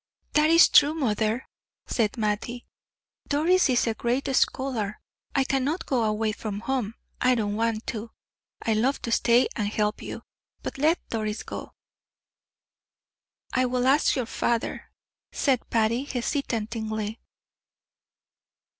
"That 0.33 0.49
is 0.49 0.67
true, 0.67 0.95
mother," 0.95 1.47
said 1.85 2.17
Mattie. 2.17 2.65
"Doris 3.27 3.69
is 3.69 3.85
a 3.85 3.93
great 3.93 4.25
scholar. 4.35 4.99
I 5.35 5.43
cannot 5.43 5.85
go 5.85 6.05
away 6.05 6.31
from 6.31 6.61
home; 6.61 6.95
I 7.21 7.35
don't 7.35 7.55
want 7.55 7.85
to; 7.93 8.09
I 8.63 8.73
love 8.73 8.99
to 9.03 9.11
stay 9.11 9.47
and 9.55 9.67
help 9.67 10.01
you; 10.01 10.23
but 10.63 10.79
let 10.79 10.97
Doris 11.09 11.43
go." 11.43 11.73
"I 13.53 13.67
will 13.67 13.85
ask 13.85 14.15
your 14.15 14.25
father," 14.25 14.89
said 15.31 15.69
Patty, 15.69 16.05
hesitatingly. 16.05 17.19